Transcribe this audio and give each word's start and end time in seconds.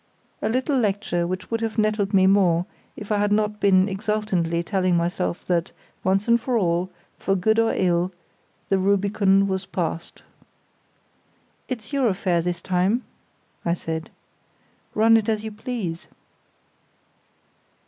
A 0.41 0.49
little 0.49 0.79
lecture 0.79 1.27
which 1.27 1.51
would 1.51 1.61
have 1.61 1.77
nettled 1.77 2.11
me 2.11 2.25
more 2.25 2.65
if 2.95 3.11
I 3.11 3.19
had 3.19 3.31
not 3.31 3.59
been 3.59 3.87
exultantly 3.87 4.63
telling 4.63 4.97
myself 4.97 5.45
that, 5.45 5.71
once 6.03 6.27
and 6.27 6.41
for 6.41 6.57
all, 6.57 6.89
for 7.19 7.35
good 7.35 7.59
or 7.59 7.71
ill, 7.75 8.11
the 8.69 8.79
Rubicon 8.79 9.47
was 9.47 9.67
passed. 9.67 10.23
"It's 11.67 11.93
your 11.93 12.07
affair 12.07 12.41
this 12.41 12.61
time," 12.63 13.03
I 13.63 13.75
said; 13.75 14.09
"run 14.95 15.17
it 15.17 15.29
as 15.29 15.43
you 15.43 15.51
please." 15.51 16.07